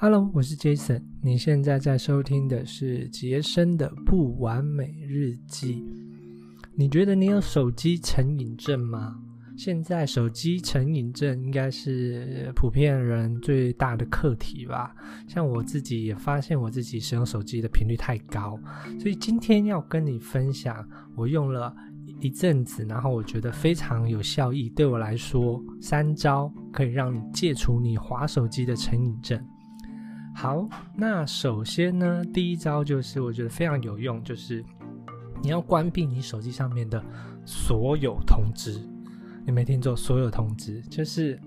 [0.00, 1.02] Hello，我是 Jason。
[1.20, 5.84] 你现在在收听的是杰森的不完美日记。
[6.76, 9.18] 你觉得你有手机成瘾症吗？
[9.56, 14.94] 现在手机成瘾症应该是普遍人最大的课题吧。
[15.26, 18.56] 像我自己也发现我自己使用手机的频率太高，
[19.00, 21.74] 所以今天要跟你分享我用了
[22.20, 29.44] 一阵子，然后我觉得非常有效益，对我来说三招可以让你戒除你滑手机的成瘾症。
[30.40, 34.64] 好，那首先呢，第一招就是我觉得非常有用，就是
[35.42, 37.04] 你要关闭你手机上面的
[37.44, 38.80] 所有通知。
[39.44, 41.40] 你没听错，所有通知就是，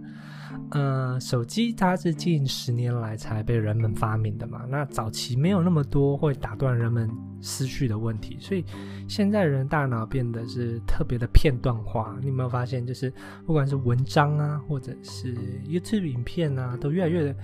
[0.72, 4.66] 呃，手机它是近十年来才被人们发明的嘛。
[4.70, 7.10] 那早期没有那么多会打断人们
[7.42, 8.64] 思绪的问题，所以
[9.08, 12.18] 现在人大脑变得是特别的片段化。
[12.22, 13.14] 你有没有发现，就是
[13.46, 15.36] 不管是文章啊，或者是
[15.68, 17.36] YouTube 影片啊，都越来越。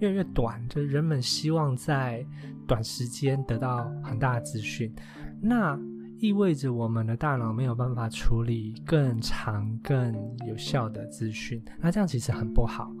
[0.00, 2.26] 越来越短，就是人们希望在
[2.66, 4.92] 短时间得到很大的资讯，
[5.40, 5.78] 那
[6.22, 10.14] 意味着我们的大脑没有办法处理更长、更
[10.46, 12.92] 有效的资讯，那这样其实很不好。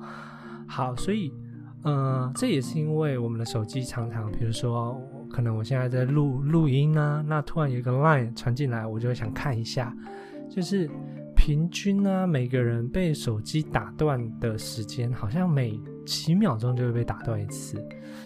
[0.66, 1.32] 好，所以，
[1.84, 5.00] 呃，这也是因为我们的手机常常，比如说，
[5.30, 9.96] 可能我现在在录录音啊，那突然有一个 line 传进来，我就会想看一下，
[10.50, 10.90] 就是
[11.36, 17.76] 平均呢，每个人被手机打断的时间，好像每几秒钟就会被打断一次，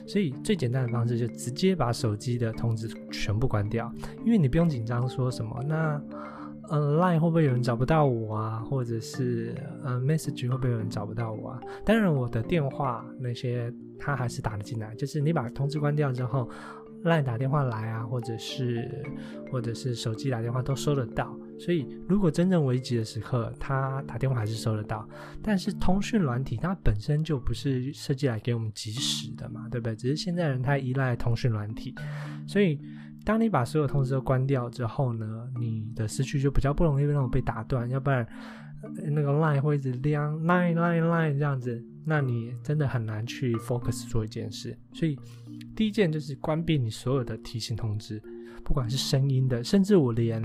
[0.07, 3.93] 所以最简单的方式就直接把手机的通知全部关掉，
[4.25, 6.01] 因为你不用紧张说什么，那
[6.69, 11.61] 呃 Line 会不会有人找不到我啊，或者是呃 Message 会不会有人找不到我啊？
[11.85, 16.49] 当然我的电话那些他还是打得进来，就是你把通知关掉之后。
[17.05, 18.91] ，Line 打电话来啊，或者是
[19.53, 25.09] 或者是手机打电话都收得到，所以如果真正危急的时刻，他打电话还是收得到。
[25.43, 29.97] 但是通讯软体它本身就不是设计来给我们及时的嘛，对不对？
[29.97, 31.95] 只是现在人太依赖通讯软体，
[32.47, 32.79] 所以
[33.25, 38.27] 当你把所有通知都关掉之后呢，你的思绪就比较不容易那种被打断，要不然
[39.07, 45.19] 那个 line 会一直亮 line line line 这样子，那你真的很难去 focus 做一件事，所以。
[45.75, 48.23] 第一件就是关闭你所有的提醒通知，
[48.65, 50.43] 不管是声音的，甚至我连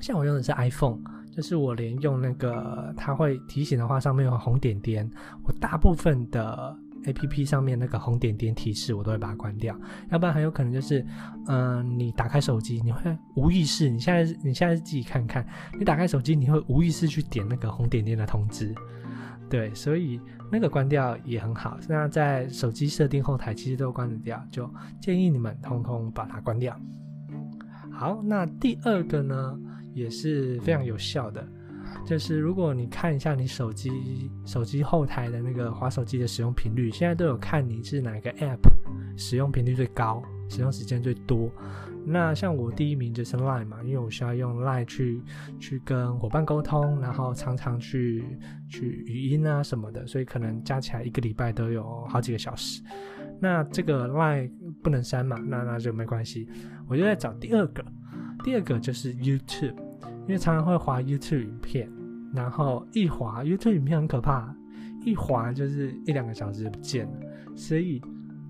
[0.00, 0.98] 像我用的是 iPhone，
[1.30, 5.08] 就是我连用那个它会提醒的话，上面有红点点，
[5.44, 9.78] 我大部分的 APP 上面那个红点点提示我都会把它关掉，
[10.10, 11.04] 要不然很有可能就是，
[11.46, 15.46] 嗯，你打开手机，你会无意识，你现在你现在自己看看，
[15.78, 18.74] 你打开手机，你会无意识去点那个红点点的通知。
[19.48, 20.20] 对，所以
[20.50, 21.78] 那个关掉也很好。
[21.88, 24.68] 那在手机设定后台其实都关得掉，就
[25.00, 26.76] 建议你们通通把它关掉。
[27.92, 29.56] 好，那第二个呢
[29.96, 31.42] 也是非常有效的，
[32.06, 38.60] 就是如果你看一下你手机手机后台的那个滑手机的使用频率，现在都有看你是哪个 App
[39.16, 41.50] 使用频率最高，使用时间最多。
[42.04, 45.20] 那像我第一名就是 Line 嘛，因为我需要用 Line 去
[45.58, 48.22] 去跟伙伴沟通，然后常常去
[48.68, 52.82] 去语音啊什么的，所以可能加起来一个礼拜都有好几个小时。
[53.40, 54.50] 那这个 Line
[54.82, 56.46] 不能删嘛，那那就没关系。
[56.86, 57.84] 我就在找第二个，
[58.44, 59.74] 第二个就是 YouTube，
[60.26, 61.90] 因为常常会滑 YouTube 影片，
[62.34, 64.54] 然后一滑 YouTube 影片很可怕，
[65.04, 67.12] 一滑就是一两个小时就不见了，
[67.54, 68.00] 所以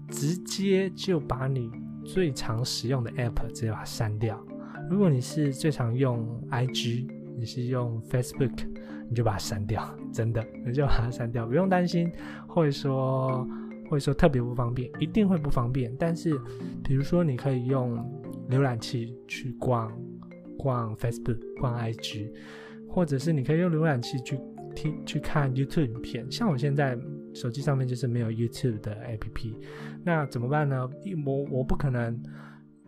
[0.09, 1.71] 直接就把你。
[2.07, 4.41] 最常使用的 App 直接把它删掉。
[4.89, 7.05] 如果你是最常用 IG，
[7.37, 8.65] 你是用 Facebook，
[9.09, 9.85] 你就把它删掉。
[10.13, 12.09] 真的，你就把它删掉，不用担心
[12.47, 13.45] 会说
[13.91, 15.93] 会说特别不方便，一定会不方便。
[15.99, 16.41] 但是，
[16.85, 17.99] 比如说你可以用
[18.51, 19.91] 浏览器去逛
[20.59, 22.31] 逛 Facebook、逛 IG，
[22.89, 24.39] 或者是你可以用浏览器去
[24.75, 26.31] 听去看 YouTube 影片。
[26.31, 26.99] 像我现在。
[27.35, 29.55] 手机上面就是没有 YouTube 的 APP，
[30.03, 30.89] 那怎么办呢？
[31.27, 32.19] 我我不可能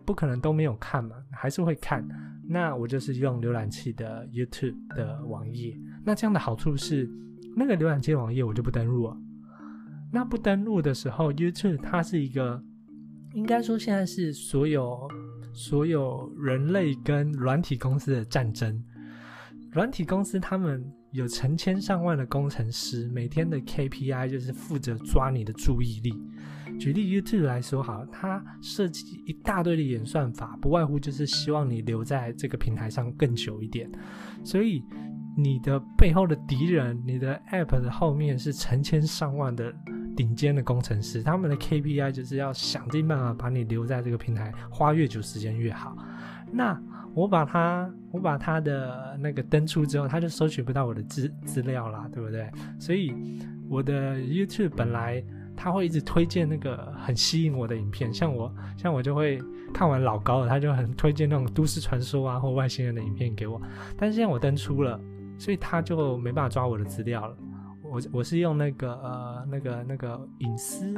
[0.03, 2.03] 不可能都没有看嘛，还是会看。
[2.47, 5.77] 那我就是用浏览器的 YouTube 的网页。
[6.03, 7.07] 那这样的好处是，
[7.55, 9.15] 那个浏览器网页我就不登录了。
[10.11, 12.59] 那不登录的时候，YouTube 它是一个，
[13.35, 15.07] 应该说现在是所有
[15.53, 18.83] 所有人类跟软体公司的战争。
[19.71, 20.83] 软体公司他们。
[21.11, 26.13] 有成千上万的工程师，每天的 KPI 就是负责抓你的注意力。
[26.77, 33.89] 举例 YouTube 来说，好，它设计一大堆的演算法，不外乎就是希望你留在这个平台上更久一点。
[34.43, 34.83] 所以
[35.35, 39.73] 你的背后的敌人，你的 App 的后面是成千上万的
[40.19, 45.95] 顶尖的工程师，他们的 KPI 就是要想尽办法把你留在这个平台，花越久时间越好。
[46.51, 46.77] 那
[47.13, 52.51] 我把他，我把他的那个登出之后，他就收取不到我的资资料啦，对不对？
[52.77, 53.15] 所以
[53.69, 55.23] 我的 YouTube 本来
[55.55, 59.41] 他会一直推荐那个很吸引我的影片，像我像我就会
[59.73, 63.61] 看完老高了，他就很推荐那种都市传说啊或外星人的影片给我。
[63.95, 64.99] 但是现在我登出了，
[65.37, 67.37] 所以他就没办法抓我的资料了。
[67.89, 70.93] 我我是用那个呃那个那个隐私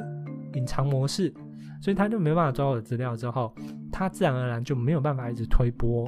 [0.53, 1.33] 隐藏模式，
[1.81, 3.53] 所以他就没办法抓我的资料，之后
[3.91, 6.07] 他自然而然就没有办法一直推播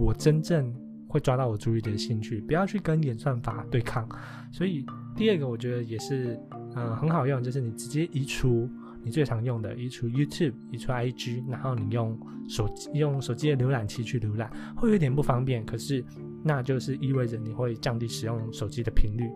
[0.00, 0.74] 我真正。
[1.06, 4.04] 会抓到我注意的兴趣，不要去跟演算法对抗。
[4.50, 4.84] 所以
[5.14, 6.36] 第二个我觉得也是，
[6.74, 8.68] 嗯，很好用，就是你直接移除
[9.00, 12.18] 你最常用的，移除 YouTube，移除 IG，然后你用
[12.48, 16.04] 手机用手机的浏览器去浏览，会有点不方便，可是
[16.42, 19.30] 那就是意味着你会降低使用手机的频率。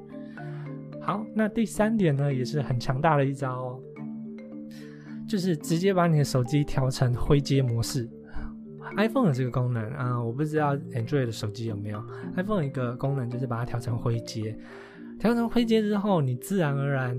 [1.09, 3.81] 好，那第三点呢，也是很强大的一招哦，
[5.27, 8.07] 就是直接把你的手机调成灰阶模式。
[8.95, 12.05] iPhone 有这个功能啊，我不知道 Android 的手机有没有。
[12.37, 14.55] iPhone 一个功能就是把它调成灰阶，
[15.19, 17.17] 调成灰阶之后，你自然而然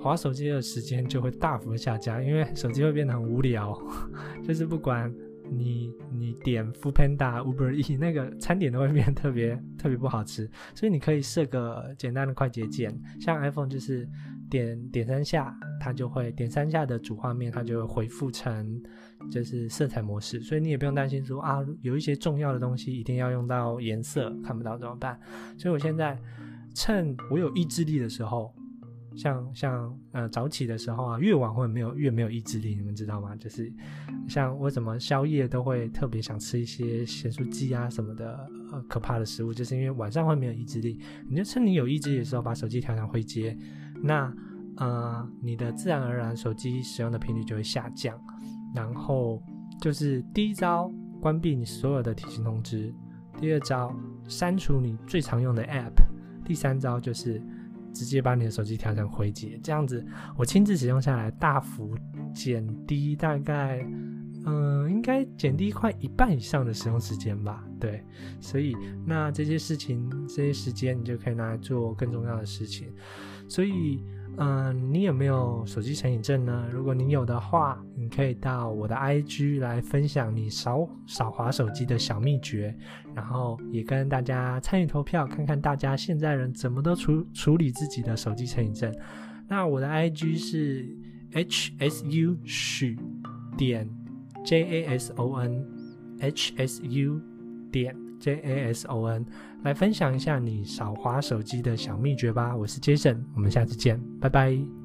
[0.00, 3.80] 滑手机的时间就会大幅下降，因为手机会变得很无聊，
[4.42, 5.08] 就是不管
[5.50, 14.08] 你你点 Food Panda、Uber E 那个餐点都会变特别特别不好吃，所以你可以设个简单的快捷键，像 iPhone 就是
[14.48, 18.82] 点点三下，它就会点三下的主画面，它就会恢复成。
[19.30, 25.20] 就是色彩模式，所以你也不用担心说啊，有一些重要的东西一定要用到颜色，看不到怎么办？
[25.58, 26.18] 所以我现在
[26.74, 28.50] 趁我有意志力的时候，
[29.20, 33.36] 像像呃早起的时候啊，越晚会没有越没有意志力，你们知道吗？
[33.36, 33.70] 就是
[34.26, 40.98] 像我怎么宵夜都会特别想吃一些咸酥鸡啊什么的呃可怕的食物，就是因为晚上会没有意志力。
[41.28, 43.54] 你就趁你有意志力的时候，把手机调成灰阶，
[44.02, 44.32] 那
[44.78, 48.18] 呃你的自然而然手机使用的频率就会下降。
[48.74, 49.42] 然后
[49.82, 50.90] 就是第一招，
[51.20, 52.90] 关闭你所有的提醒通知；
[53.38, 53.94] 第二招，
[54.28, 55.92] 删除你最常用的 App；
[56.44, 57.42] 第三招就是
[57.92, 59.58] 直接把你的手机调成灰阶。
[59.62, 60.04] 这样子，
[60.36, 61.94] 我亲自使用下来，大幅
[62.34, 63.84] 减低大概，
[64.44, 67.64] 嗯，应该减低快一半以上的使用时间吧。
[67.78, 68.04] 对，
[68.40, 68.76] 所以
[69.06, 72.92] 那这些事情，这些时间你就可以拿来做更重要的事情。
[73.48, 74.02] 所以。
[74.36, 76.66] 嗯，你有没有手机成瘾症呢？
[76.72, 82.74] 如果你有的话，你可以到我的 IG 来分享你少少滑手机的小秘诀，
[83.14, 88.94] 然后也跟大家参与投票，看看大家现在人怎么都处处理自己的手机成瘾症。
[89.46, 90.88] 那我的 IG 是
[91.32, 92.98] hsu 许
[93.58, 93.86] 点
[94.44, 95.64] jason
[96.18, 97.20] hsu
[97.70, 99.24] 点 jason。
[99.62, 102.56] 来分享一下你少滑手机的小秘诀吧！
[102.56, 104.79] 我是 Jason，我们下次见，拜拜。